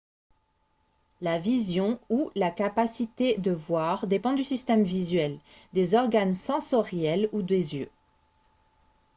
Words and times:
la 1.21 1.37
vision 1.37 1.99
ou 2.09 2.31
la 2.33 2.49
capacité 2.49 3.37
de 3.37 3.51
voir 3.51 4.07
dépend 4.07 4.33
du 4.33 4.43
système 4.43 4.81
visuel 4.81 5.37
des 5.73 5.93
organes 5.93 6.33
sensoriels 6.33 7.29
ou 7.33 7.43
des 7.43 7.75
yeux 7.75 7.91